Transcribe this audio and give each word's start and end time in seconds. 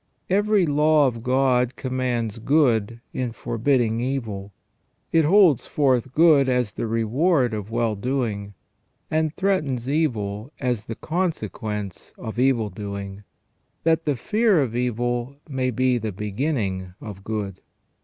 Every 0.31 0.65
law 0.65 1.05
of 1.05 1.21
God 1.21 1.75
commands 1.75 2.39
good 2.39 3.01
in 3.13 3.31
forbidding 3.33 3.99
evil. 4.01 4.51
It 5.11 5.25
holds 5.25 5.67
forth 5.67 6.15
good 6.15 6.49
as 6.49 6.73
the 6.73 6.87
reward 6.87 7.53
of 7.53 7.69
well 7.69 7.95
doing, 7.95 8.55
and 9.11 9.31
threatens 9.35 9.87
evil 9.87 10.51
as 10.59 10.85
the 10.85 10.95
consequence 10.95 12.13
of 12.17 12.39
evil 12.39 12.71
doing, 12.71 13.25
that 13.83 14.05
the 14.05 14.15
fear 14.15 14.63
of 14.63 14.75
evil 14.75 15.35
may 15.47 15.69
be 15.69 15.99
the 15.99 16.11
begin 16.11 16.55
ning 16.55 16.93
of 16.99 17.23
good. 17.23 17.61